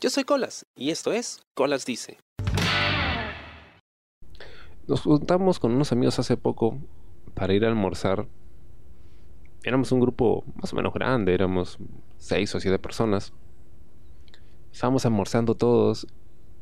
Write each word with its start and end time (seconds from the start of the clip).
Yo 0.00 0.08
soy 0.08 0.24
Colas 0.24 0.64
y 0.74 0.88
esto 0.88 1.12
es 1.12 1.42
Colas 1.52 1.84
Dice. 1.84 2.16
Nos 4.88 5.02
juntamos 5.02 5.60
con 5.60 5.72
unos 5.72 5.92
amigos 5.92 6.18
hace 6.18 6.38
poco 6.38 6.78
para 7.34 7.52
ir 7.52 7.66
a 7.66 7.68
almorzar. 7.68 8.26
Éramos 9.62 9.92
un 9.92 10.00
grupo 10.00 10.42
más 10.54 10.72
o 10.72 10.76
menos 10.76 10.94
grande, 10.94 11.34
éramos 11.34 11.76
seis 12.16 12.54
o 12.54 12.60
siete 12.60 12.78
personas. 12.78 13.34
Estábamos 14.72 15.04
almorzando 15.04 15.54
todos 15.54 16.06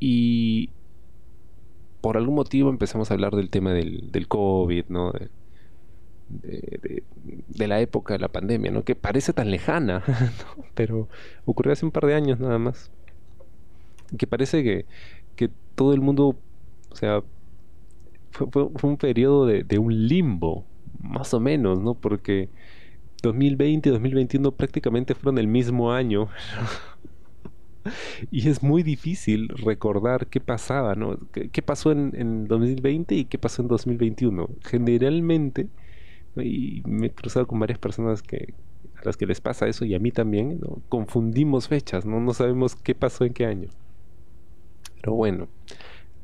y 0.00 0.70
por 2.00 2.16
algún 2.16 2.34
motivo 2.34 2.70
empezamos 2.70 3.12
a 3.12 3.14
hablar 3.14 3.36
del 3.36 3.50
tema 3.50 3.72
del, 3.72 4.26
COVID, 4.26 4.86
¿no? 4.88 5.12
De, 6.28 7.04
la 7.68 7.80
época 7.80 8.14
de 8.14 8.18
la 8.18 8.32
pandemia, 8.32 8.72
¿no? 8.72 8.82
Que 8.82 8.96
parece 8.96 9.32
tan 9.32 9.52
lejana, 9.52 10.02
pero 10.74 11.08
ocurrió 11.44 11.72
hace 11.72 11.84
un 11.84 11.92
par 11.92 12.04
de 12.06 12.14
años 12.14 12.40
nada 12.40 12.58
más. 12.58 12.90
Que 14.16 14.26
parece 14.26 14.62
que, 14.62 14.86
que 15.36 15.50
todo 15.74 15.92
el 15.92 16.00
mundo, 16.00 16.36
o 16.90 16.96
sea, 16.96 17.22
fue, 18.30 18.46
fue, 18.50 18.90
un 18.90 18.96
periodo 18.96 19.46
de, 19.46 19.64
de, 19.64 19.78
un 19.78 20.08
limbo, 20.08 20.64
más 21.00 21.34
o 21.34 21.40
menos, 21.40 21.80
¿no? 21.80 21.94
Porque 21.94 22.48
2020 23.22 23.88
y 23.88 23.92
2021 23.92 24.52
prácticamente 24.52 25.14
fueron 25.14 25.38
el 25.38 25.48
mismo 25.48 25.92
año. 25.92 26.28
y 28.30 28.48
es 28.48 28.62
muy 28.62 28.82
difícil 28.82 29.48
recordar 29.48 30.26
qué 30.26 30.40
pasaba, 30.40 30.94
¿no? 30.94 31.18
¿Qué, 31.32 31.48
qué 31.48 31.62
pasó 31.62 31.92
en, 31.92 32.12
en, 32.16 32.46
2020 32.46 33.14
y 33.14 33.24
qué 33.24 33.38
pasó 33.38 33.62
en 33.62 33.68
2021? 33.68 34.48
Generalmente, 34.64 35.68
y 36.36 36.82
me 36.86 37.06
he 37.06 37.10
cruzado 37.10 37.46
con 37.46 37.58
varias 37.58 37.78
personas 37.78 38.22
que 38.22 38.54
a 38.96 39.04
las 39.04 39.16
que 39.16 39.26
les 39.26 39.40
pasa 39.40 39.68
eso 39.68 39.84
y 39.84 39.94
a 39.94 39.98
mí 39.98 40.10
también, 40.10 40.58
¿no? 40.60 40.80
confundimos 40.88 41.68
fechas, 41.68 42.04
¿no? 42.04 42.20
no 42.20 42.34
sabemos 42.34 42.74
qué 42.74 42.94
pasó 42.94 43.24
en 43.24 43.32
qué 43.32 43.46
año. 43.46 43.68
Pero 45.08 45.16
bueno, 45.16 45.48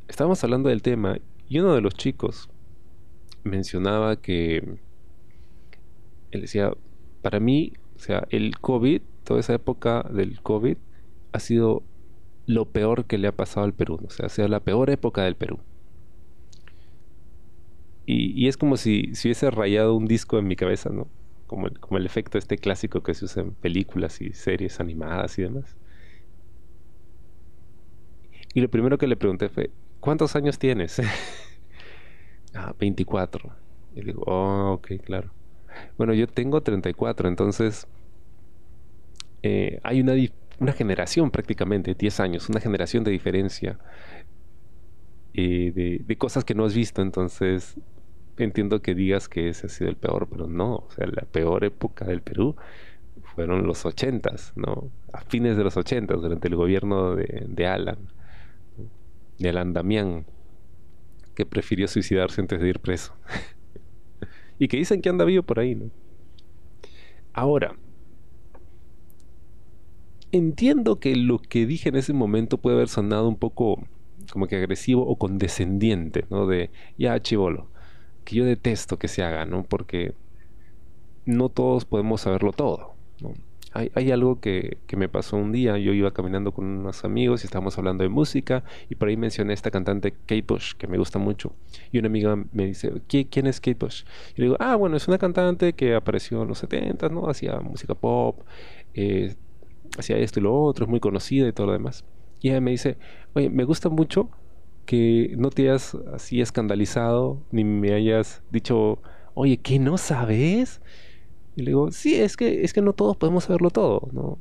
estábamos 0.09 0.45
hablando 0.45 0.69
del 0.69 0.83
tema 0.83 1.17
y 1.49 1.59
uno 1.59 1.75
de 1.75 1.81
los 1.81 1.95
chicos 1.95 2.51
mencionaba 3.43 4.21
que 4.21 4.59
él 6.31 6.41
decía, 6.43 6.71
para 7.23 7.41
mí, 7.41 7.73
o 7.97 7.99
sea, 7.99 8.27
el 8.29 8.59
COVID, 8.59 9.01
toda 9.25 9.41
esa 9.41 9.55
época 9.55 10.03
del 10.13 10.43
COVID, 10.43 10.77
ha 11.33 11.41
sido 11.41 11.83
lo 12.45 12.67
peor 12.67 13.07
que 13.07 13.17
le 13.17 13.27
ha 13.27 13.33
pasado 13.33 13.65
al 13.65 13.73
Perú, 13.73 14.01
o 14.07 14.11
sea, 14.11 14.27
ha 14.27 14.29
sido 14.29 14.49
la 14.49 14.61
peor 14.61 14.91
época 14.91 15.23
del 15.23 15.37
Perú. 15.37 15.61
Y, 18.05 18.49
es 18.49 18.59
como 18.59 18.77
si, 18.77 19.15
si, 19.15 19.29
hubiese 19.29 19.51
rayado 19.51 19.95
un 19.97 20.05
disco 20.05 20.39
en 20.39 20.47
mi 20.47 20.57
cabeza, 20.57 20.91
¿no? 20.91 21.09
Como 21.47 21.69
el, 21.69 21.81
como 21.81 21.97
el 21.97 22.05
efecto 22.05 22.37
este 22.37 22.59
clásico 22.59 23.03
que 23.03 23.15
se 23.15 23.25
usa 23.25 23.45
en 23.45 23.53
películas 23.53 24.21
y 24.21 24.35
series 24.35 24.79
animadas 24.79 25.39
y 25.39 25.43
demás. 25.43 25.75
Y 28.55 28.61
lo 28.61 28.71
primero 28.71 28.97
que 28.97 29.09
le 29.09 29.17
pregunté 29.17 29.49
fue, 29.49 29.71
¿cuántos 29.99 30.37
años 30.37 30.59
tienes? 30.59 31.03
ah, 32.55 32.73
24. 32.79 33.53
Y 33.97 34.03
digo, 34.03 34.23
oh, 34.27 34.75
ok, 34.75 34.93
claro. 35.05 35.31
Bueno, 35.99 36.15
yo 36.15 36.29
tengo 36.29 36.63
34, 36.63 37.29
entonces 37.29 37.89
eh, 39.43 39.81
hay 39.83 40.01
una, 40.01 40.15
una, 40.61 40.73
generación 40.73 41.33
prácticamente, 41.33 41.95
10 41.95 42.21
años, 42.21 42.49
una 42.49 42.61
generación 42.61 43.03
de 43.03 43.11
diferencia 43.11 43.79
eh, 45.35 45.73
de, 45.75 46.01
de, 46.07 46.17
cosas 46.17 46.45
que 46.45 46.55
no 46.55 46.65
has 46.65 46.75
visto, 46.75 47.03
entonces 47.03 47.77
entiendo 48.39 48.83
que 48.83 48.95
digas 48.95 49.29
que 49.29 49.49
ese 49.49 49.67
ha 49.67 49.69
sido 49.69 49.91
el 49.91 49.97
peor, 49.97 50.29
pero 50.31 50.47
no, 50.47 50.77
o 50.77 50.89
sea, 50.95 51.07
la 51.09 51.23
peor 51.23 51.65
época 51.65 52.05
del 52.05 52.23
Perú 52.23 52.55
fueron 53.35 53.67
los 53.67 53.85
80s, 53.85 54.53
¿no? 54.55 54.91
A 55.13 55.23
fines 55.23 55.57
de 55.57 55.65
los 55.65 55.77
80s, 55.77 56.21
durante 56.21 56.47
el 56.47 56.55
gobierno 56.55 57.17
de, 57.17 57.47
de 57.49 57.67
Alan, 57.67 57.99
de 59.39 59.49
Alan 59.49 59.73
Damián, 59.73 60.27
que 61.35 61.47
prefirió 61.47 61.89
suicidarse 61.89 62.41
antes 62.41 62.61
de 62.61 62.69
ir 62.69 62.81
preso. 62.81 63.15
y 64.59 64.69
que 64.69 64.77
dicen 64.77 65.01
que 65.01 65.09
anda 65.09 65.25
vivo 65.25 65.43
por 65.43 65.59
ahí, 65.59 65.75
¿no? 65.75 65.91
Ahora, 67.33 67.77
entiendo 70.31 71.01
que 71.01 71.17
lo 71.17 71.39
que 71.39 71.67
dije 71.67 71.89
en 71.89 71.97
ese 71.97 72.13
momento 72.13 72.59
puede 72.59 72.77
haber 72.77 72.89
sonado 72.89 73.29
un 73.29 73.37
poco 73.37 73.83
como 74.33 74.47
que 74.47 74.57
agresivo 74.57 75.07
o 75.07 75.17
condescendiente, 75.17 76.25
¿no? 76.31 76.47
De, 76.47 76.71
ya, 76.97 77.21
chivolo, 77.21 77.69
que 78.25 78.37
yo 78.37 78.45
detesto 78.45 78.99
que 78.99 79.09
se 79.09 79.23
haga, 79.23 79.45
¿no? 79.47 79.65
Porque 79.65 80.15
no 81.27 81.49
todos 81.49 81.85
podemos 81.85 82.23
saberlo 82.23 82.53
todo, 82.53 82.95
¿no? 83.21 83.35
Hay, 83.77 84.13
algo 84.13 84.41
que, 84.41 84.79
que, 84.87 84.97
me 84.97 85.09
pasó 85.09 85.37
un 85.37 85.51
día, 85.51 85.77
yo 85.79 85.93
iba 85.93 86.13
caminando 86.13 86.53
con 86.53 86.65
unos 86.65 87.05
amigos 87.05 87.43
y 87.43 87.47
estábamos 87.47 87.77
hablando 87.77 88.05
de 88.05 88.09
música 88.09 88.63
y 88.89 88.95
por 88.95 89.09
ahí 89.09 89.17
mencioné 89.17 89.53
a 89.53 89.55
esta 89.55 89.73
cantante 89.73 90.13
Kate 90.13 90.45
Bush, 90.47 90.75
que 90.75 90.87
me 90.87 90.97
gusta 90.97 91.19
mucho. 91.19 91.53
Y 91.91 91.99
una 91.99 92.07
amiga 92.07 92.37
me 92.53 92.67
dice, 92.67 92.93
¿quién 93.09 93.49
es 93.49 93.61
Kate 93.61 93.77
Bush? 93.81 94.05
Y 94.37 94.43
le 94.43 94.45
digo, 94.47 94.57
ah, 94.61 94.77
bueno, 94.77 94.97
es 94.97 95.09
una 95.09 95.19
cantante 95.19 95.73
que 95.73 95.97
apareció 95.97 96.43
en 96.43 96.49
los 96.49 96.59
70, 96.59 97.09
¿no? 97.09 97.29
Hacía 97.29 97.59
música 97.59 97.97
pop, 97.97 98.39
eh, 98.95 99.35
hacía 99.99 100.19
esto 100.19 100.39
y 100.39 100.45
lo 100.45 100.55
otro, 100.55 100.85
es 100.85 100.91
muy 100.91 101.01
conocida 101.01 101.49
y 101.49 101.53
todo 101.53 101.67
lo 101.67 101.73
demás. 101.73 102.05
Y 102.41 102.51
ella 102.51 102.61
me 102.61 102.71
dice, 102.71 102.97
oye, 103.33 103.51
me 103.51 103.65
gusta 103.65 103.89
mucho 103.89 104.31
que 104.87 105.35
no 105.37 105.51
te 105.51 105.63
hayas 105.63 105.97
así 106.13 106.41
escandalizado, 106.41 107.43
ni 107.51 107.65
me 107.65 107.93
hayas 107.93 108.43
dicho, 108.51 109.01
oye, 109.35 109.57
¿qué 109.57 109.79
no 109.79 109.99
sabes? 109.99 110.81
Y 111.57 111.63
le 111.63 111.71
digo, 111.71 111.91
sí, 111.91 112.15
es 112.17 112.37
que, 112.37 112.65
es 112.65 112.73
que 112.73 112.83
no 112.83 112.93
todos 112.93 113.17
podemos 113.17 113.45
saberlo 113.45 113.71
todo, 113.71 114.09
¿no? 114.13 114.39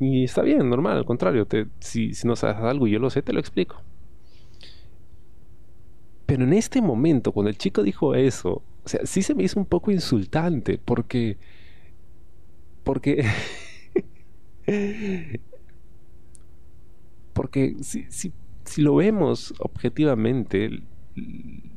Y 0.00 0.24
está 0.24 0.42
bien, 0.42 0.68
normal, 0.68 0.96
al 0.98 1.04
contrario, 1.04 1.46
si, 1.80 2.14
si 2.14 2.26
no 2.26 2.36
sabes 2.36 2.56
algo 2.58 2.86
y 2.86 2.92
yo 2.92 2.98
lo 2.98 3.10
sé, 3.10 3.22
te 3.22 3.32
lo 3.32 3.40
explico. 3.40 3.76
Pero 6.26 6.44
en 6.44 6.52
este 6.52 6.80
momento, 6.80 7.32
cuando 7.32 7.50
el 7.50 7.58
chico 7.58 7.82
dijo 7.82 8.14
eso, 8.14 8.62
o 8.84 8.88
sea, 8.88 9.04
sí 9.04 9.22
se 9.22 9.34
me 9.34 9.44
hizo 9.44 9.58
un 9.60 9.66
poco 9.66 9.90
insultante, 9.90 10.78
porque... 10.82 11.36
Porque... 12.82 13.24
porque 17.32 17.76
si, 17.82 18.04
si, 18.10 18.32
si 18.64 18.82
lo 18.82 18.96
vemos 18.96 19.54
objetivamente, 19.58 20.82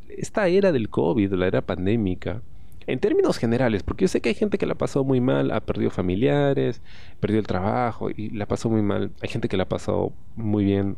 esta 0.09 0.47
era 0.47 0.71
del 0.71 0.89
COVID, 0.89 1.33
la 1.33 1.47
era 1.47 1.65
pandémica, 1.65 2.41
en 2.87 2.99
términos 2.99 3.37
generales, 3.37 3.83
porque 3.83 4.05
yo 4.05 4.07
sé 4.07 4.21
que 4.21 4.29
hay 4.29 4.35
gente 4.35 4.57
que 4.57 4.65
la 4.65 4.75
pasó 4.75 5.03
muy 5.03 5.19
mal, 5.19 5.51
ha 5.51 5.59
perdido 5.59 5.91
familiares, 5.91 6.81
perdió 7.19 7.37
el 7.37 7.45
trabajo 7.45 8.09
y 8.09 8.29
la 8.29 8.47
pasó 8.47 8.69
muy 8.69 8.81
mal. 8.81 9.11
Hay 9.21 9.27
gente 9.27 9.49
que 9.49 9.57
la 9.57 9.67
pasó 9.67 10.13
muy 10.37 10.63
bien. 10.63 10.97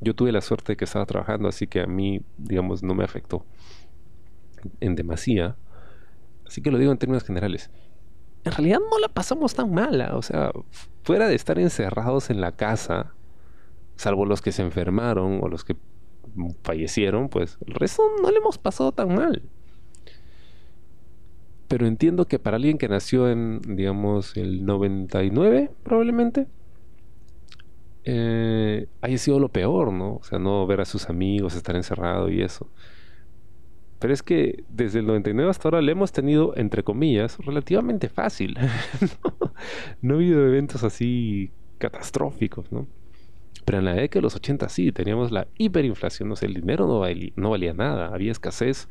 Yo 0.00 0.14
tuve 0.14 0.32
la 0.32 0.40
suerte 0.40 0.72
de 0.72 0.76
que 0.76 0.84
estaba 0.84 1.06
trabajando, 1.06 1.48
así 1.48 1.68
que 1.68 1.80
a 1.80 1.86
mí, 1.86 2.20
digamos, 2.36 2.82
no 2.82 2.94
me 2.96 3.04
afectó 3.04 3.46
en 4.80 4.96
demasía. 4.96 5.56
Así 6.44 6.60
que 6.60 6.72
lo 6.72 6.78
digo 6.78 6.90
en 6.90 6.98
términos 6.98 7.22
generales. 7.22 7.70
En 8.42 8.50
realidad 8.50 8.80
no 8.90 8.98
la 8.98 9.08
pasamos 9.08 9.54
tan 9.54 9.72
mala, 9.72 10.16
o 10.16 10.22
sea, 10.22 10.50
fuera 11.04 11.28
de 11.28 11.36
estar 11.36 11.60
encerrados 11.60 12.28
en 12.28 12.40
la 12.40 12.52
casa, 12.52 13.14
salvo 13.94 14.26
los 14.26 14.42
que 14.42 14.50
se 14.50 14.62
enfermaron 14.62 15.38
o 15.42 15.48
los 15.48 15.64
que 15.64 15.76
fallecieron, 16.64 17.28
pues 17.28 17.56
el 17.64 17.74
resto 17.74 18.02
no 18.20 18.30
le 18.32 18.38
hemos 18.38 18.58
pasado 18.58 18.90
tan 18.90 19.14
mal 19.14 19.48
pero 21.74 21.88
entiendo 21.88 22.28
que 22.28 22.38
para 22.38 22.56
alguien 22.56 22.78
que 22.78 22.86
nació 22.88 23.28
en, 23.28 23.60
digamos, 23.60 24.36
el 24.36 24.64
99, 24.64 25.72
probablemente, 25.82 26.46
eh, 28.04 28.86
haya 29.00 29.18
sido 29.18 29.40
lo 29.40 29.48
peor, 29.48 29.92
¿no? 29.92 30.18
O 30.18 30.22
sea, 30.22 30.38
no 30.38 30.64
ver 30.68 30.80
a 30.80 30.84
sus 30.84 31.10
amigos, 31.10 31.56
estar 31.56 31.74
encerrado 31.74 32.30
y 32.30 32.42
eso. 32.42 32.70
Pero 33.98 34.14
es 34.14 34.22
que 34.22 34.62
desde 34.68 35.00
el 35.00 35.06
99 35.08 35.50
hasta 35.50 35.66
ahora 35.66 35.82
le 35.82 35.90
hemos 35.90 36.12
tenido, 36.12 36.56
entre 36.56 36.84
comillas, 36.84 37.38
relativamente 37.38 38.08
fácil. 38.08 38.56
no 40.00 40.14
ha 40.14 40.16
habido 40.16 40.46
eventos 40.46 40.84
así 40.84 41.50
catastróficos, 41.78 42.70
¿no? 42.70 42.86
Pero 43.64 43.78
en 43.78 43.84
la 43.86 43.94
década 43.94 44.20
de 44.20 44.22
los 44.22 44.36
80 44.36 44.68
sí, 44.68 44.92
teníamos 44.92 45.32
la 45.32 45.48
hiperinflación, 45.58 46.30
o 46.30 46.36
sea, 46.36 46.46
el 46.46 46.54
dinero 46.54 46.86
no, 46.86 47.00
valía, 47.00 47.32
no 47.34 47.50
valía 47.50 47.74
nada, 47.74 48.14
había 48.14 48.30
escasez 48.30 48.88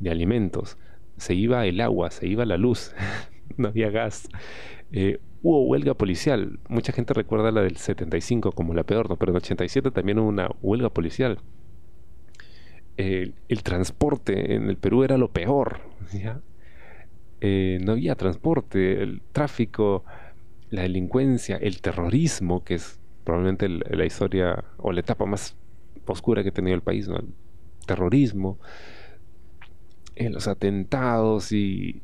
de 0.00 0.10
alimentos, 0.10 0.76
se 1.16 1.34
iba 1.34 1.66
el 1.66 1.80
agua, 1.80 2.10
se 2.10 2.26
iba 2.26 2.44
la 2.44 2.56
luz, 2.56 2.94
no 3.56 3.68
había 3.68 3.90
gas. 3.90 4.28
Eh, 4.92 5.18
hubo 5.42 5.64
huelga 5.66 5.94
policial. 5.94 6.58
Mucha 6.68 6.92
gente 6.92 7.14
recuerda 7.14 7.50
la 7.50 7.62
del 7.62 7.76
75 7.76 8.52
como 8.52 8.74
la 8.74 8.84
peor, 8.84 9.16
pero 9.18 9.30
en 9.30 9.36
el 9.36 9.42
87 9.42 9.90
también 9.90 10.18
hubo 10.18 10.28
una 10.28 10.50
huelga 10.62 10.90
policial. 10.90 11.38
El 12.96 13.62
transporte 13.62 14.54
en 14.54 14.70
el 14.70 14.78
Perú 14.78 15.04
era 15.04 15.18
lo 15.18 15.28
peor. 15.28 15.80
Eh, 17.42 17.78
no 17.84 17.92
había 17.92 18.14
transporte, 18.14 19.02
el 19.02 19.20
tráfico, 19.32 20.04
la 20.70 20.82
delincuencia, 20.82 21.56
el 21.56 21.82
terrorismo, 21.82 22.64
que 22.64 22.74
es 22.74 22.98
probablemente 23.24 23.68
la 23.68 24.04
historia 24.04 24.64
o 24.78 24.92
la 24.92 25.00
etapa 25.00 25.26
más 25.26 25.56
oscura 26.06 26.42
que 26.42 26.48
ha 26.48 26.52
tenido 26.52 26.74
el 26.74 26.82
país, 26.82 27.08
el 27.08 27.34
terrorismo 27.86 28.58
en 30.16 30.32
los 30.32 30.48
atentados 30.48 31.52
y 31.52 32.02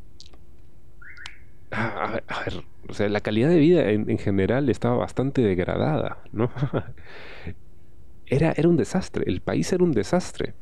a, 1.70 2.20
ver, 2.44 2.64
o 2.88 2.93
sea, 2.93 3.09
la 3.09 3.20
calidad 3.20 3.49
de 3.49 3.59
vida 3.59 3.91
en, 3.91 4.19
general 4.19 4.69
estaba 4.69 4.97
bastante 4.97 5.41
degradada, 5.41 6.19
¿no? 6.32 6.50
era, 8.26 8.53
era 8.53 8.69
un 8.69 8.76
desastre, 8.76 9.25
el 9.26 9.41
país 9.41 9.73
era 9.73 9.82
un 9.82 9.93
desastre. 9.93 10.55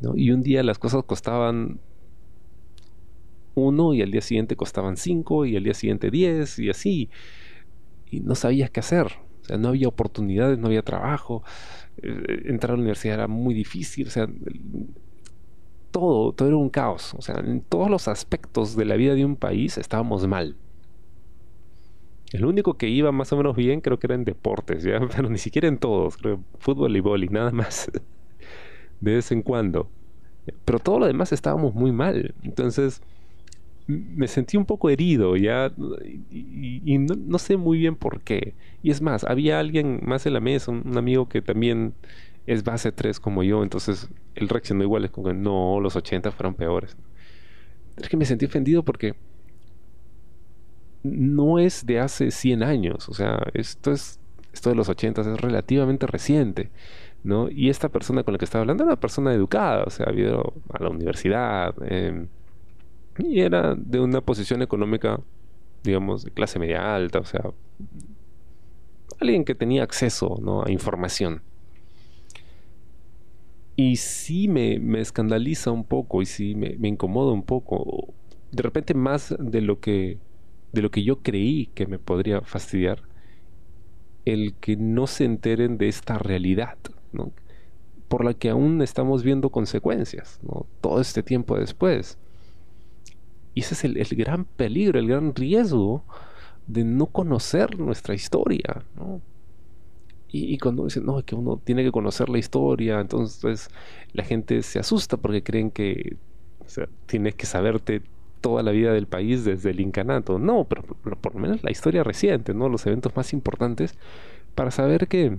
¿no? 0.00 0.16
Y 0.16 0.30
un 0.30 0.42
día 0.42 0.62
las 0.62 0.78
cosas 0.78 1.04
costaban 1.04 1.80
uno 3.54 3.92
y 3.92 4.00
al 4.00 4.10
día 4.10 4.22
siguiente 4.22 4.56
costaban 4.56 4.96
cinco 4.96 5.44
y 5.44 5.56
al 5.56 5.64
día 5.64 5.74
siguiente 5.74 6.10
diez 6.10 6.58
y 6.58 6.70
así. 6.70 7.10
Y 8.10 8.20
no 8.20 8.34
sabías 8.34 8.70
qué 8.70 8.80
hacer. 8.80 9.06
O 9.42 9.44
sea, 9.44 9.58
no 9.58 9.68
había 9.68 9.88
oportunidades, 9.88 10.58
no 10.58 10.68
había 10.68 10.82
trabajo. 10.82 11.42
Eh, 12.02 12.42
entrar 12.46 12.72
a 12.72 12.76
la 12.76 12.80
universidad 12.80 13.14
era 13.14 13.28
muy 13.28 13.52
difícil. 13.52 14.06
O 14.06 14.10
sea, 14.10 14.28
todo, 16.00 16.46
era 16.46 16.56
un 16.56 16.70
caos. 16.70 17.14
O 17.14 17.22
sea, 17.22 17.36
en 17.36 17.60
todos 17.60 17.90
los 17.90 18.08
aspectos 18.08 18.76
de 18.76 18.84
la 18.84 18.96
vida 18.96 19.14
de 19.14 19.24
un 19.24 19.36
país 19.36 19.78
estábamos 19.78 20.26
mal. 20.26 20.56
El 22.32 22.44
único 22.44 22.74
que 22.74 22.88
iba 22.88 23.10
más 23.12 23.32
o 23.32 23.36
menos 23.36 23.56
bien 23.56 23.80
creo 23.80 23.98
que 23.98 24.06
era 24.06 24.14
en 24.14 24.24
deportes, 24.24 24.84
¿ya? 24.84 25.00
pero 25.14 25.28
ni 25.28 25.38
siquiera 25.38 25.68
en 25.68 25.78
todos, 25.78 26.16
creo, 26.16 26.40
fútbol 26.58 26.96
y 26.96 27.00
boli, 27.00 27.28
nada 27.28 27.50
más. 27.50 27.90
de 29.00 29.14
vez 29.14 29.32
en 29.32 29.42
cuando. 29.42 29.88
Pero 30.64 30.78
todo 30.78 31.00
lo 31.00 31.06
demás 31.06 31.32
estábamos 31.32 31.74
muy 31.74 31.92
mal. 31.92 32.34
Entonces 32.42 33.02
me 33.90 34.28
sentí 34.28 34.56
un 34.56 34.66
poco 34.66 34.88
herido 34.88 35.36
ya 35.36 35.72
y, 36.30 36.98
no, 36.98 37.38
sé 37.38 37.56
muy 37.56 37.78
bien 37.78 37.96
por 37.96 38.20
qué. 38.20 38.54
Y 38.82 38.90
es 38.90 39.02
más, 39.02 39.24
había 39.24 39.58
alguien 39.58 40.00
más 40.02 40.26
en 40.26 40.34
la 40.34 40.40
mesa, 40.40 40.70
un, 40.70 40.96
amigo 40.96 41.28
que 41.28 41.42
también 41.42 41.94
es 42.52 42.64
base 42.64 42.92
3 42.92 43.20
como 43.20 43.42
yo, 43.42 43.62
entonces 43.62 44.08
él 44.34 44.48
reaccionó 44.48 44.82
igual, 44.82 45.04
es 45.04 45.10
como 45.10 45.28
que 45.28 45.34
no, 45.34 45.80
los 45.80 45.96
80 45.96 46.30
fueron 46.32 46.54
peores. 46.54 46.96
Es 47.96 48.08
que 48.08 48.16
me 48.16 48.24
sentí 48.24 48.46
ofendido 48.46 48.84
porque 48.84 49.14
no 51.02 51.58
es 51.58 51.86
de 51.86 52.00
hace 52.00 52.30
100 52.30 52.62
años, 52.62 53.08
o 53.08 53.14
sea, 53.14 53.38
esto 53.54 53.92
es 53.92 54.18
esto 54.52 54.70
de 54.70 54.76
los 54.76 54.88
80 54.88 55.20
es 55.20 55.40
relativamente 55.40 56.06
reciente. 56.06 56.70
¿no? 57.22 57.50
Y 57.50 57.68
esta 57.68 57.88
persona 57.88 58.22
con 58.22 58.32
la 58.32 58.38
que 58.38 58.44
estaba 58.44 58.62
hablando 58.62 58.84
era 58.84 58.92
una 58.92 59.00
persona 59.00 59.32
educada, 59.34 59.84
o 59.86 59.90
sea, 59.90 60.06
había 60.08 60.28
ido 60.28 60.54
a 60.72 60.82
la 60.82 60.88
universidad 60.90 61.74
em, 61.90 62.28
y 63.18 63.40
era 63.40 63.74
de 63.74 64.00
una 64.00 64.20
posición 64.20 64.62
económica, 64.62 65.20
digamos, 65.82 66.24
de 66.24 66.30
clase 66.30 66.58
media 66.58 66.94
alta, 66.94 67.18
o 67.18 67.24
sea, 67.24 67.42
alguien 69.20 69.44
que 69.44 69.54
tenía 69.54 69.82
acceso 69.82 70.38
¿no? 70.40 70.64
a 70.64 70.70
información. 70.70 71.42
Y 73.76 73.96
sí 73.96 74.48
me, 74.48 74.78
escandaliza 75.00 75.70
un 75.70 75.84
poco 75.84 76.22
y 76.22 76.26
sí 76.26 76.54
me, 76.54 76.76
me, 76.78 76.88
incomoda 76.88 77.32
un 77.32 77.42
poco. 77.42 78.12
De 78.52 78.62
repente 78.62 78.94
más 78.94 79.34
de 79.38 79.60
lo 79.60 79.80
que 79.80 80.18
de 80.72 80.82
lo 80.82 80.90
que 80.90 81.02
yo 81.02 81.20
creí 81.20 81.66
que 81.74 81.86
me 81.86 81.98
podría 81.98 82.40
fastidiar 82.42 83.02
el 84.24 84.54
que 84.54 84.76
no 84.76 85.06
se 85.06 85.24
enteren 85.24 85.78
de 85.78 85.88
esta 85.88 86.18
realidad, 86.18 86.76
por 88.08 88.24
la 88.24 88.34
que 88.34 88.50
aún 88.50 88.82
estamos 88.82 89.22
viendo 89.22 89.50
consecuencias 89.50 90.40
todo 90.80 91.00
este 91.00 91.22
tiempo 91.22 91.58
después. 91.58 92.18
Y 93.54 93.60
ese 93.60 93.74
es 93.74 93.84
el, 93.84 94.16
gran 94.16 94.44
peligro, 94.44 94.98
el 94.98 95.08
gran 95.08 95.34
riesgo 95.34 96.04
de 96.66 96.84
no 96.84 97.06
conocer 97.06 97.78
nuestra 97.80 98.14
historia. 98.14 98.84
Y, 100.32 100.58
cuando 100.58 100.84
dicen, 100.84 101.04
no, 101.06 101.22
que 101.24 101.34
uno 101.34 101.60
tiene 101.62 101.82
que 101.82 101.90
conocer 101.90 102.28
la 102.28 102.38
historia, 102.38 103.00
entonces 103.00 103.68
la 104.12 104.22
gente 104.22 104.62
se 104.62 104.78
asusta 104.78 105.16
porque 105.16 105.42
creen 105.42 105.72
que 105.72 106.16
tienes 107.06 107.34
que 107.34 107.46
saberte 107.46 108.02
toda 108.40 108.62
la 108.62 108.70
vida 108.70 108.92
del 108.92 109.06
país 109.06 109.44
desde 109.44 109.70
el 109.70 109.80
incanato. 109.80 110.38
No, 110.38 110.64
pero 110.64 110.82
por, 110.82 111.34
lo 111.34 111.40
menos 111.40 111.64
la 111.64 111.70
historia 111.70 112.04
reciente, 112.04 112.54
¿no? 112.54 112.68
Los 112.68 112.86
eventos 112.86 113.14
más 113.16 113.32
importantes 113.32 113.98
para 114.54 114.70
saber 114.70 115.08
que 115.08 115.38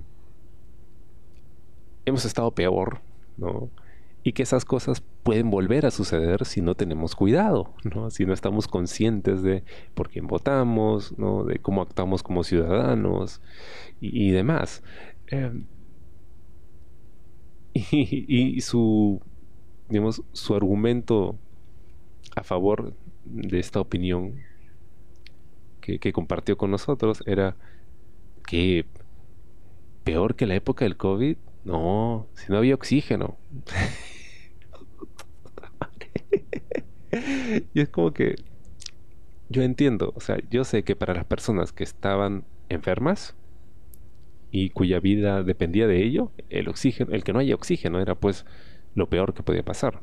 hemos 2.04 2.24
estado 2.24 2.50
peor, 2.50 3.00
¿no? 3.36 3.70
Y 4.24 4.32
que 4.32 4.42
esas 4.42 4.64
cosas 4.64 5.02
pueden 5.22 5.50
volver 5.50 5.84
a 5.86 5.90
suceder 5.90 6.44
si 6.44 6.60
no 6.60 6.74
tenemos 6.74 7.16
cuidado, 7.16 7.74
¿no? 7.82 8.10
Si 8.10 8.24
no 8.24 8.32
estamos 8.32 8.68
conscientes 8.68 9.42
de 9.42 9.64
por 9.94 10.10
quién 10.10 10.26
votamos, 10.26 11.16
¿no? 11.18 11.44
De 11.44 11.58
cómo 11.58 11.82
actuamos 11.82 12.22
como 12.22 12.44
ciudadanos 12.44 13.40
y, 14.00 14.30
demás. 14.30 14.82
Em, 15.26 15.64
y, 17.74 18.60
su, 18.60 19.20
digamos, 19.88 20.22
su 20.32 20.54
argumento 20.54 21.36
a 22.36 22.44
favor 22.44 22.94
de 23.24 23.58
esta 23.58 23.80
opinión 23.80 24.36
que, 25.80 25.98
que 25.98 26.12
compartió 26.12 26.56
con 26.56 26.70
nosotros 26.70 27.22
era 27.26 27.56
que 28.46 28.86
peor 30.04 30.34
que 30.34 30.46
la 30.46 30.54
época 30.54 30.84
del 30.84 30.96
COVID, 30.96 31.36
no, 31.64 32.26
si 32.34 32.50
no 32.50 32.58
había 32.58 32.74
oxígeno. 32.74 33.36
y 37.74 37.80
es 37.80 37.88
como 37.88 38.12
que 38.12 38.36
yo 39.48 39.62
entiendo, 39.62 40.12
o 40.16 40.20
sea, 40.20 40.38
yo 40.50 40.64
sé 40.64 40.82
que 40.82 40.96
para 40.96 41.14
las 41.14 41.24
personas 41.24 41.72
que 41.72 41.84
estaban 41.84 42.44
enfermas 42.68 43.36
y 44.50 44.70
cuya 44.70 45.00
vida 45.00 45.42
dependía 45.42 45.86
de 45.86 46.02
ello, 46.02 46.32
el 46.48 46.68
oxígeno, 46.68 47.12
el 47.12 47.24
que 47.24 47.32
no 47.32 47.38
haya 47.38 47.54
oxígeno 47.54 48.00
era 48.00 48.14
pues 48.14 48.46
lo 48.94 49.08
peor 49.08 49.34
que 49.34 49.42
podía 49.42 49.62
pasar. 49.62 50.00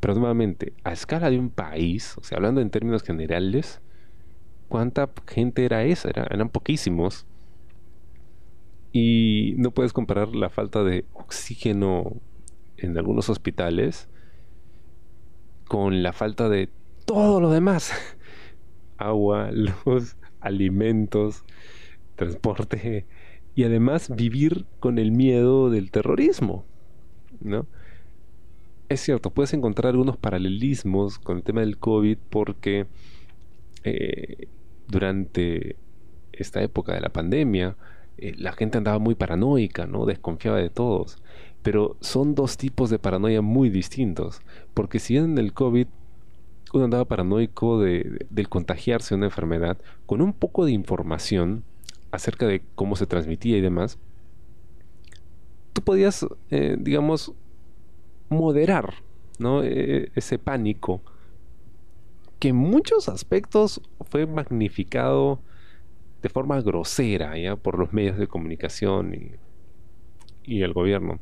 Pero 0.00 0.14
nuevamente, 0.14 0.72
a 0.84 0.92
escala 0.92 1.30
de 1.30 1.38
un 1.38 1.50
país, 1.50 2.16
o 2.18 2.22
sea, 2.22 2.36
hablando 2.36 2.60
en 2.60 2.70
términos 2.70 3.02
generales, 3.02 3.80
¿cuánta 4.68 5.10
gente 5.26 5.64
era 5.64 5.84
esa? 5.84 6.10
eran 6.10 6.50
poquísimos 6.50 7.26
y 8.92 9.54
no 9.58 9.70
puedes 9.70 9.92
comparar 9.92 10.34
la 10.34 10.50
falta 10.50 10.82
de 10.82 11.04
oxígeno 11.12 12.16
en 12.76 12.96
algunos 12.96 13.28
hospitales 13.28 14.08
con 15.68 16.02
la 16.02 16.12
falta 16.12 16.48
de 16.48 16.68
todo 17.04 17.40
lo 17.40 17.50
demás. 17.50 17.92
Agua, 18.96 19.50
luz, 19.52 20.16
alimentos, 20.40 21.44
transporte 22.16 23.06
y 23.54 23.64
además 23.64 24.14
vivir 24.14 24.66
con 24.80 24.98
el 24.98 25.12
miedo 25.12 25.70
del 25.70 25.90
terrorismo, 25.90 26.64
¿no? 27.40 27.66
Es 28.88 29.00
cierto, 29.00 29.30
puedes 29.30 29.52
encontrar 29.52 29.90
algunos 29.90 30.16
paralelismos 30.16 31.18
con 31.18 31.36
el 31.38 31.42
tema 31.42 31.60
del 31.60 31.78
COVID 31.78 32.16
porque 32.30 32.86
eh, 33.84 34.48
durante 34.88 35.76
esta 36.32 36.62
época 36.62 36.94
de 36.94 37.00
la 37.00 37.10
pandemia, 37.10 37.76
eh, 38.18 38.34
la 38.36 38.52
gente 38.52 38.78
andaba 38.78 38.98
muy 38.98 39.14
paranoica, 39.14 39.86
¿no? 39.86 40.06
Desconfiaba 40.06 40.58
de 40.58 40.70
todos. 40.70 41.18
Pero 41.62 41.96
son 42.00 42.34
dos 42.34 42.56
tipos 42.56 42.90
de 42.90 42.98
paranoia 42.98 43.42
muy 43.42 43.70
distintos. 43.70 44.40
Porque 44.74 44.98
si 44.98 45.16
en 45.16 45.38
el 45.38 45.52
COVID 45.52 45.86
uno 46.74 46.84
andaba 46.84 47.06
paranoico 47.06 47.80
de, 47.80 48.26
del 48.30 48.48
contagiarse 48.48 49.14
una 49.14 49.26
enfermedad, 49.26 49.78
con 50.06 50.20
un 50.20 50.32
poco 50.32 50.64
de 50.64 50.72
información 50.72 51.64
acerca 52.10 52.46
de 52.46 52.62
cómo 52.74 52.96
se 52.96 53.06
transmitía 53.06 53.56
y 53.56 53.60
demás, 53.60 53.98
tú 55.72 55.82
podías, 55.82 56.26
eh, 56.50 56.76
digamos, 56.78 57.32
moderar 58.28 58.94
¿no? 59.38 59.62
E, 59.62 60.10
ese 60.14 60.38
pánico 60.38 61.00
que 62.38 62.48
en 62.48 62.56
muchos 62.56 63.08
aspectos 63.08 63.80
fue 64.10 64.26
magnificado 64.26 65.40
de 66.22 66.28
forma 66.28 66.60
grosera 66.60 67.36
ya 67.38 67.56
por 67.56 67.78
los 67.78 67.92
medios 67.92 68.18
de 68.18 68.26
comunicación 68.26 69.14
y, 69.14 69.32
y 70.44 70.62
el 70.62 70.72
gobierno. 70.72 71.20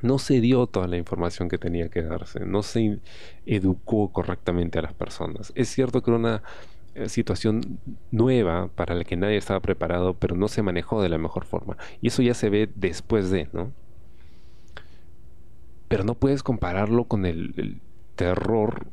No 0.00 0.18
se 0.18 0.40
dio 0.40 0.66
toda 0.66 0.86
la 0.86 0.96
información 0.96 1.48
que 1.48 1.58
tenía 1.58 1.88
que 1.88 2.02
darse, 2.02 2.40
no 2.46 2.62
se 2.62 3.00
educó 3.46 4.12
correctamente 4.12 4.78
a 4.78 4.82
las 4.82 4.94
personas. 4.94 5.52
Es 5.56 5.68
cierto 5.68 6.02
que 6.02 6.10
era 6.10 6.18
una 6.18 6.42
eh, 6.94 7.08
situación 7.08 7.80
nueva 8.12 8.68
para 8.74 8.94
la 8.94 9.04
que 9.04 9.16
nadie 9.16 9.36
estaba 9.36 9.60
preparado, 9.60 10.14
pero 10.14 10.36
no 10.36 10.48
se 10.48 10.62
manejó 10.62 11.02
de 11.02 11.08
la 11.08 11.18
mejor 11.18 11.44
forma. 11.44 11.76
Y 12.00 12.08
eso 12.08 12.22
ya 12.22 12.34
se 12.34 12.48
ve 12.48 12.70
después 12.74 13.30
de, 13.30 13.48
¿no? 13.52 13.72
Pero 15.88 16.04
no 16.04 16.14
puedes 16.14 16.42
compararlo 16.42 17.04
con 17.04 17.26
el, 17.26 17.54
el 17.56 17.80
terror 18.14 18.86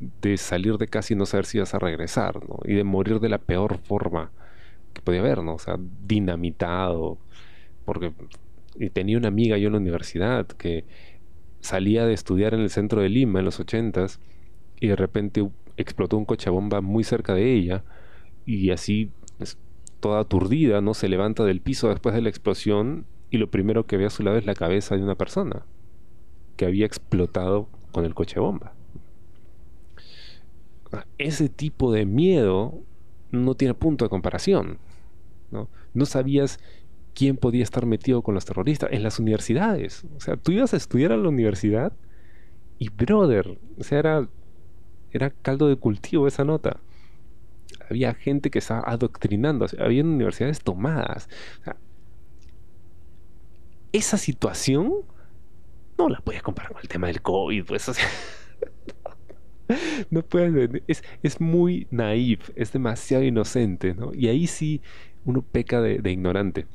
de 0.00 0.36
salir 0.36 0.76
de 0.78 0.88
casa 0.88 1.12
y 1.12 1.16
no 1.16 1.26
saber 1.26 1.46
si 1.46 1.58
vas 1.58 1.74
a 1.74 1.78
regresar, 1.78 2.36
¿no? 2.48 2.58
Y 2.64 2.74
de 2.74 2.84
morir 2.84 3.20
de 3.20 3.28
la 3.28 3.38
peor 3.38 3.78
forma 3.78 4.30
que 4.92 5.02
podía 5.02 5.20
haber, 5.20 5.42
¿no? 5.42 5.54
O 5.54 5.58
sea, 5.58 5.76
dinamitado. 6.06 7.18
Porque 7.84 8.12
tenía 8.92 9.18
una 9.18 9.28
amiga 9.28 9.58
yo 9.58 9.68
en 9.68 9.74
la 9.74 9.78
universidad 9.78 10.46
que 10.46 10.84
salía 11.60 12.06
de 12.06 12.14
estudiar 12.14 12.54
en 12.54 12.60
el 12.60 12.70
centro 12.70 13.00
de 13.00 13.08
Lima 13.08 13.38
en 13.38 13.44
los 13.44 13.60
ochentas 13.60 14.20
y 14.80 14.88
de 14.88 14.96
repente 14.96 15.48
explotó 15.76 16.16
un 16.16 16.24
coche 16.24 16.50
bomba 16.50 16.80
muy 16.80 17.04
cerca 17.04 17.34
de 17.34 17.52
ella 17.52 17.84
y 18.44 18.70
así 18.70 19.10
toda 20.00 20.20
aturdida, 20.20 20.80
¿no? 20.80 20.92
Se 20.92 21.08
levanta 21.08 21.44
del 21.44 21.60
piso 21.60 21.88
después 21.88 22.14
de 22.14 22.20
la 22.20 22.28
explosión 22.28 23.06
y 23.30 23.38
lo 23.38 23.50
primero 23.50 23.86
que 23.86 23.96
ve 23.96 24.06
a 24.06 24.10
su 24.10 24.22
lado 24.22 24.36
es 24.36 24.44
la 24.44 24.54
cabeza 24.54 24.96
de 24.96 25.02
una 25.02 25.14
persona 25.14 25.64
que 26.56 26.66
había 26.66 26.86
explotado 26.86 27.68
con 27.92 28.04
el 28.04 28.14
coche 28.14 28.38
bomba 28.38 28.74
Ese 31.18 31.48
tipo 31.48 31.92
de 31.92 32.06
miedo 32.06 32.82
no 33.30 33.54
tiene 33.54 33.74
punto 33.74 34.04
de 34.04 34.08
comparación. 34.08 34.78
¿no? 35.50 35.68
no 35.94 36.06
sabías 36.06 36.58
quién 37.14 37.36
podía 37.36 37.62
estar 37.62 37.86
metido 37.86 38.22
con 38.22 38.34
los 38.34 38.44
terroristas 38.44 38.90
en 38.92 39.02
las 39.02 39.18
universidades. 39.18 40.04
O 40.16 40.20
sea, 40.20 40.36
tú 40.36 40.52
ibas 40.52 40.74
a 40.74 40.76
estudiar 40.76 41.12
a 41.12 41.16
la 41.16 41.28
universidad 41.28 41.92
y, 42.78 42.88
brother, 42.88 43.58
o 43.78 43.84
sea, 43.84 44.00
era, 44.00 44.28
era 45.12 45.30
caldo 45.30 45.68
de 45.68 45.76
cultivo 45.76 46.26
esa 46.26 46.44
nota. 46.44 46.80
Había 47.88 48.14
gente 48.14 48.50
que 48.50 48.58
estaba 48.58 48.82
adoctrinando, 48.84 49.66
había 49.78 50.02
universidades 50.02 50.60
tomadas. 50.60 51.28
esa 53.92 54.18
situación 54.18 54.92
no 55.96 56.08
la 56.08 56.18
puedes 56.20 56.42
comparar 56.42 56.72
con 56.72 56.82
el 56.82 56.88
tema 56.88 57.06
del 57.06 57.22
COVID, 57.22 57.64
pues, 57.64 57.86
no 60.10 60.22
puedes, 60.22 60.82
es, 60.86 61.04
es 61.22 61.40
muy 61.40 61.86
naif, 61.90 62.50
es 62.56 62.72
demasiado 62.72 63.24
inocente, 63.24 63.94
¿no? 63.94 64.12
Y 64.14 64.28
ahí 64.28 64.46
sí 64.46 64.80
uno 65.24 65.42
peca 65.42 65.80
de 65.80 66.10
ignorante. 66.10 66.66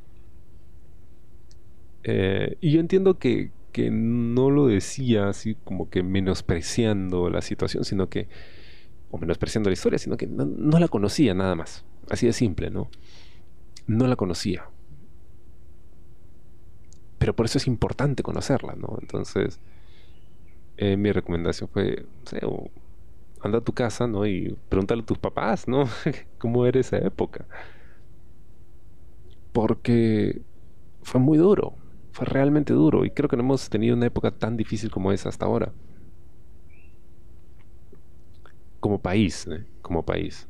Eh, 2.03 2.57
y 2.61 2.71
yo 2.71 2.79
entiendo 2.79 3.17
que, 3.19 3.51
no 3.91 4.49
lo 4.49 4.67
decía 4.67 5.29
así 5.29 5.55
como 5.63 5.89
que 5.89 6.03
menospreciando 6.03 7.29
la 7.29 7.41
situación, 7.41 7.85
sino 7.85 8.09
que, 8.09 8.27
o 9.09 9.17
menospreciando 9.17 9.69
la 9.69 9.73
historia, 9.73 9.97
sino 9.97 10.17
que 10.17 10.27
no, 10.27 10.79
la 10.79 10.89
conocía 10.89 11.33
nada 11.33 11.55
más. 11.55 11.85
Así 12.09 12.25
de 12.25 12.33
simple, 12.33 12.71
¿no? 12.71 12.89
No 13.87 14.05
la 14.07 14.17
conocía. 14.17 14.65
Pero 17.19 17.33
por 17.35 17.45
eso 17.45 17.57
es 17.57 17.67
importante 17.67 18.21
conocerla, 18.21 18.75
¿no? 18.75 18.97
Entonces, 19.01 19.61
eh, 20.75 20.97
mi 20.97 21.13
recomendación 21.13 21.69
fue, 21.69 22.05
no 22.05 22.29
sé, 22.29 22.39
anda 23.41 23.59
a 23.59 23.61
tu 23.61 23.73
casa, 23.73 24.07
¿no? 24.07 24.25
Y 24.27 24.57
pregúntale 24.69 25.01
a 25.03 25.05
tus 25.05 25.17
papás, 25.17 25.67
¿no? 25.67 25.85
¿Cómo 26.39 26.65
era 26.65 26.79
esa 26.79 26.97
época? 26.97 27.45
Porque 29.51 30.41
fue 31.03 31.19
muy 31.21 31.37
duro 31.37 31.75
fue 32.11 32.25
realmente 32.27 32.73
duro 32.73 33.05
y 33.05 33.11
creo 33.11 33.29
que 33.29 33.37
no 33.37 33.43
hemos 33.43 33.69
tenido 33.69 33.95
una 33.95 34.07
época 34.07 34.31
tan 34.31 34.57
difícil 34.57 34.91
como 34.91 35.11
esa 35.11 35.29
hasta 35.29 35.45
ahora. 35.45 35.73
Como 38.79 39.01
país, 39.01 39.47
¿eh? 39.47 39.65
como 39.81 40.03
país. 40.03 40.47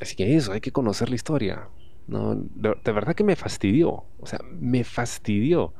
Así 0.00 0.16
que 0.16 0.36
eso, 0.36 0.52
hay 0.52 0.60
que 0.60 0.72
conocer 0.72 1.08
la 1.08 1.14
historia. 1.14 1.68
No, 2.06 2.34
de, 2.34 2.74
de 2.84 2.92
verdad 2.92 3.14
que 3.14 3.24
me 3.24 3.36
fastidió. 3.36 4.04
O 4.18 4.26
sea, 4.26 4.40
me 4.50 4.84
fastidió. 4.84 5.72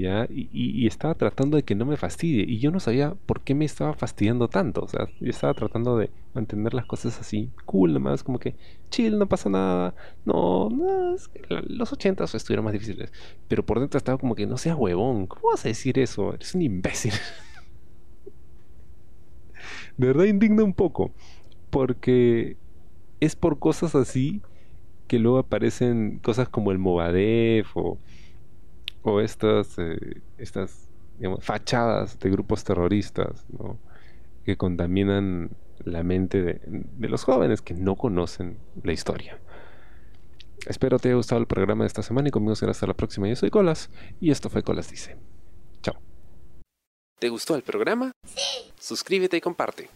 ¿Ya? 0.00 0.26
Y, 0.30 0.86
estaba 0.86 1.14
tratando 1.14 1.56
de 1.56 1.62
que 1.62 1.74
no 1.74 1.84
me 1.84 1.96
fastidie. 1.96 2.44
Y 2.46 2.58
yo 2.58 2.70
no 2.70 2.80
sabía 2.80 3.14
por 3.26 3.42
qué 3.42 3.54
me 3.54 3.64
estaba 3.64 3.94
fastidiando 3.94 4.48
tanto. 4.48 4.82
O 4.82 4.88
sea, 4.88 5.08
yo 5.20 5.30
estaba 5.30 5.54
tratando 5.54 5.96
de 5.96 6.10
mantener 6.34 6.74
las 6.74 6.86
cosas 6.86 7.18
así, 7.20 7.50
cool 7.64 7.92
nomás, 7.92 8.22
como 8.22 8.38
que 8.38 8.56
chill, 8.90 9.18
no 9.18 9.28
pasa 9.28 9.50
nada. 9.50 9.94
No, 10.24 10.68
no, 10.70 11.14
es 11.14 11.28
que 11.28 11.42
los 11.66 11.92
ochentas 11.92 12.34
estuvieron 12.34 12.64
más 12.64 12.72
difíciles. 12.72 13.12
Pero 13.48 13.64
por 13.64 13.80
dentro 13.80 13.98
estaba 13.98 14.18
como 14.18 14.34
que 14.34 14.46
no 14.46 14.56
seas 14.56 14.76
huevón. 14.76 15.26
¿Cómo 15.26 15.50
vas 15.50 15.64
a 15.64 15.68
decir 15.68 15.98
eso? 15.98 16.34
Eres 16.34 16.54
un 16.54 16.62
imbécil. 16.62 17.12
de 19.96 20.06
verdad 20.06 20.24
indigna 20.24 20.64
un 20.64 20.74
poco. 20.74 21.12
Porque 21.70 22.56
es 23.20 23.36
por 23.36 23.58
cosas 23.58 23.94
así 23.94 24.42
que 25.10 25.18
luego 25.18 25.38
aparecen 25.38 26.20
cosas 26.22 26.48
como 26.48 26.70
el 26.70 26.78
Movadef 26.78 27.76
o 27.76 27.98
o 29.02 29.20
estas, 29.20 29.78
eh, 29.78 30.20
estas 30.38 30.88
fachadas 31.40 32.18
de 32.18 32.30
grupos 32.30 32.64
terroristas 32.64 33.44
que 34.44 34.56
contaminan 34.56 35.50
la 35.84 36.02
mente 36.02 36.42
de, 36.42 37.08
los 37.08 37.24
jóvenes 37.24 37.62
que 37.62 37.74
no 37.74 37.96
conocen 37.96 38.58
la 38.82 38.92
historia. 38.92 39.38
Espero 40.66 40.98
te 40.98 41.08
haya 41.08 41.16
gustado 41.16 41.40
el 41.40 41.46
programa 41.46 41.84
de 41.84 41.88
esta 41.88 42.02
semana 42.02 42.28
y 42.28 42.30
conmigo 42.30 42.54
será 42.54 42.72
hasta 42.72 42.86
la 42.86 42.94
próxima. 42.94 43.28
Yo 43.28 43.36
soy 43.36 43.50
Colas 43.50 43.90
y 44.20 44.30
esto 44.30 44.50
fue 44.50 44.62
Colas 44.62 44.90
Dice. 44.90 45.16
Chao. 45.82 45.96
¿Te 47.18 47.28
gustó 47.28 47.54
el 47.56 47.62
programa? 47.62 48.12
Sí. 48.26 48.72
Suscríbete 48.78 49.36
y 49.38 49.40
comparte. 49.40 49.88